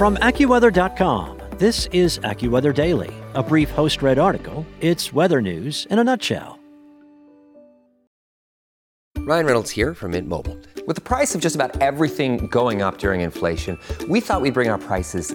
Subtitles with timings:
[0.00, 4.64] From AccuWeather.com, this is AccuWeather Daily, a brief host read article.
[4.80, 6.58] It's weather news in a nutshell.
[9.18, 10.56] Ryan Reynolds here from Mint Mobile.
[10.86, 13.78] With the price of just about everything going up during inflation,
[14.08, 15.34] we thought we'd bring our prices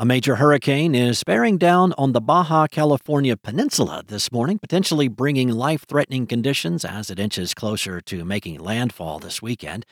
[0.00, 5.50] A major hurricane is bearing down on the Baja California peninsula this morning, potentially bringing
[5.50, 9.84] life threatening conditions as it inches closer to making landfall this weekend.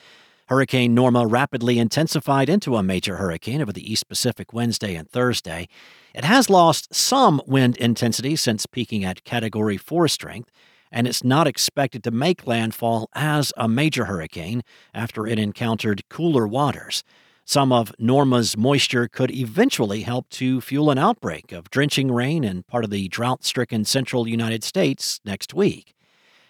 [0.47, 5.67] Hurricane Norma rapidly intensified into a major hurricane over the East Pacific Wednesday and Thursday.
[6.15, 10.49] It has lost some wind intensity since peaking at Category 4 strength,
[10.91, 16.47] and it's not expected to make landfall as a major hurricane after it encountered cooler
[16.47, 17.03] waters.
[17.49, 22.61] Some of Norma's moisture could eventually help to fuel an outbreak of drenching rain in
[22.61, 25.95] part of the drought stricken central United States next week.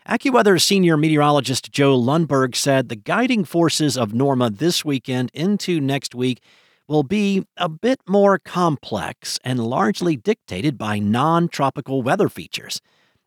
[0.06, 6.16] AccuWeather senior meteorologist Joe Lundberg said the guiding forces of Norma this weekend into next
[6.16, 6.42] week
[6.86, 12.82] will be a bit more complex and largely dictated by non tropical weather features.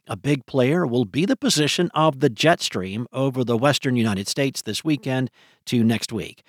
[0.06, 4.28] A big player will be the position of the jet stream over the western United
[4.28, 5.30] States this weekend
[5.64, 6.44] to next week.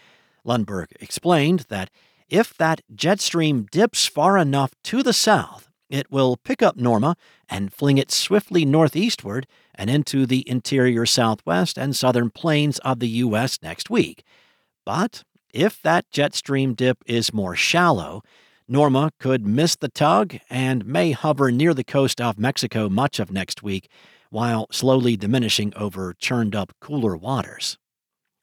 [0.46, 1.90] Lundberg explained that
[2.30, 7.16] if that jet stream dips far enough to the south, it will pick up Norma
[7.48, 13.08] and fling it swiftly northeastward and into the interior southwest and southern plains of the
[13.08, 13.60] U.S.
[13.62, 14.24] next week.
[14.86, 18.24] But if that jet stream dip is more shallow,
[18.68, 23.32] Norma could miss the tug and may hover near the coast of Mexico much of
[23.32, 23.90] next week,
[24.30, 27.78] while slowly diminishing over churned up cooler waters.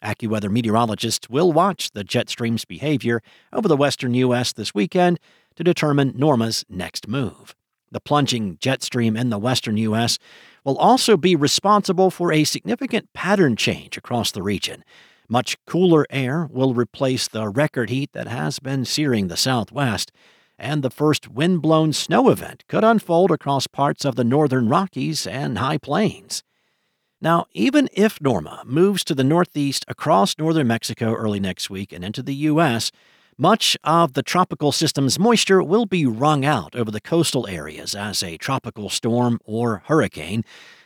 [0.03, 3.23] AccuWeather meteorologists will watch the jet stream's behavior
[3.53, 4.53] over the western U.S.
[4.53, 5.19] this weekend
[5.57, 7.55] to determine Norma's next move.
[7.93, 10.19] The plunging jet stream in the western U.S.
[10.65, 14.85] will also be responsible for a significant pattern change across the region.
[15.29, 20.13] Much cooler air will replace the record heat that has been searing the southwest,
[20.59, 25.59] and the first wind-blown snow event could unfold across parts of the northern Rockies and
[25.59, 26.43] High Plains.
[27.23, 32.03] Now, even if Norma moves to the northeast across northern Mexico early next week and
[32.03, 32.91] into the U.S.,
[33.37, 38.23] much of the tropical system's moisture will be wrung out over the coastal areas as
[38.23, 40.45] a tropical storm or hurricane,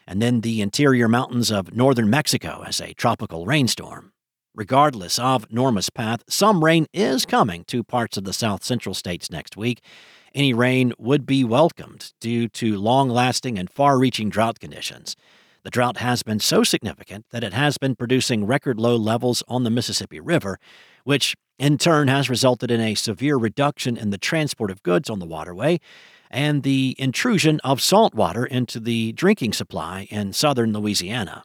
[0.08, 4.12] and then the interior mountains of northern Mexico as a tropical rainstorm.
[4.56, 9.30] Regardless of Norma's path, some rain is coming to parts of the south central states
[9.30, 9.80] next week.
[10.34, 15.16] Any rain would be welcomed due to long lasting and far reaching drought conditions.
[15.64, 19.64] The drought has been so significant that it has been producing record low levels on
[19.64, 20.58] the Mississippi River,
[21.04, 25.20] which in turn has resulted in a severe reduction in the transport of goods on
[25.20, 25.80] the waterway
[26.30, 31.44] and the intrusion of salt water into the drinking supply in southern Louisiana.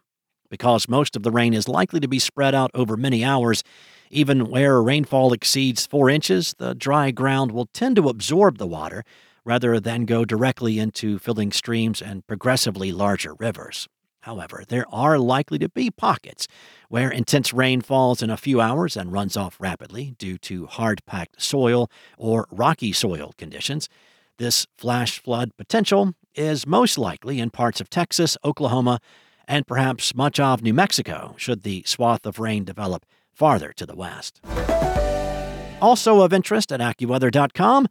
[0.49, 3.63] Because most of the rain is likely to be spread out over many hours,
[4.09, 9.05] even where rainfall exceeds four inches, the dry ground will tend to absorb the water
[9.45, 13.87] rather than go directly into filling streams and progressively larger rivers.
[14.21, 16.47] However, there are likely to be pockets
[16.89, 21.05] where intense rain falls in a few hours and runs off rapidly due to hard
[21.05, 23.87] packed soil or rocky soil conditions.
[24.37, 28.99] This flash flood potential is most likely in parts of Texas, Oklahoma,
[29.47, 33.95] and perhaps much of New Mexico, should the swath of rain develop farther to the
[33.95, 34.41] west.
[35.81, 37.87] Also of interest at AccuWeather.com,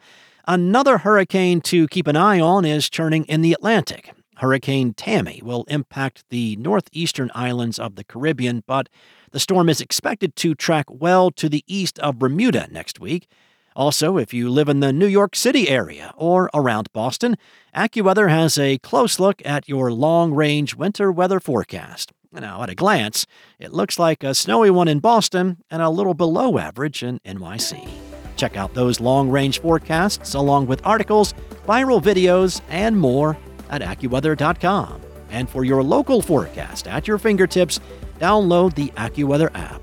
[0.46, 4.12] another hurricane to keep an eye on is churning in the Atlantic.
[4.38, 8.88] Hurricane Tammy will impact the northeastern islands of the Caribbean, but
[9.32, 13.28] the storm is expected to track well to the east of Bermuda next week.
[13.74, 17.36] Also, if you live in the New York City area or around Boston,
[17.74, 22.12] AccuWeather has a close look at your long range winter weather forecast.
[22.32, 23.26] Now, at a glance,
[23.58, 27.88] it looks like a snowy one in Boston and a little below average in NYC.
[28.36, 31.34] Check out those long range forecasts along with articles,
[31.66, 33.36] viral videos, and more
[33.70, 35.00] at AccuWeather.com.
[35.30, 37.80] And for your local forecast at your fingertips,
[38.18, 39.80] download the AccuWeather app.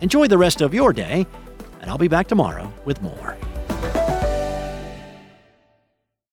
[0.00, 1.26] Enjoy the rest of your day,
[1.80, 3.36] and I'll be back tomorrow with more.